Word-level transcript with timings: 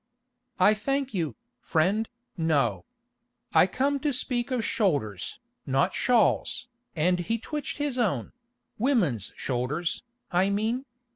"I 0.59 0.73
thank 0.73 1.13
you, 1.13 1.35
friend, 1.59 2.09
no. 2.35 2.85
I 3.53 3.67
come 3.67 3.99
to 3.99 4.11
speak 4.11 4.49
of 4.49 4.65
shoulders, 4.65 5.39
not 5.67 5.93
shawls," 5.93 6.67
and 6.95 7.19
he 7.19 7.37
twitched 7.37 7.77
his 7.77 7.99
own—"women's 7.99 9.31
shoulders, 9.35 10.01
I 10.31 10.49
mean. 10.49 10.85